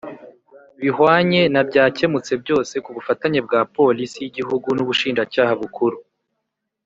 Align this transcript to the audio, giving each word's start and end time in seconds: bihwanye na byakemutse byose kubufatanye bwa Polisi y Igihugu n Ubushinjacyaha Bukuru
bihwanye 0.79 1.41
na 1.53 1.61
byakemutse 1.67 2.31
byose 2.43 2.73
kubufatanye 2.85 3.39
bwa 3.45 3.59
Polisi 3.75 4.17
y 4.21 4.27
Igihugu 4.29 4.67
n 4.73 4.79
Ubushinjacyaha 4.83 5.53
Bukuru 5.61 5.97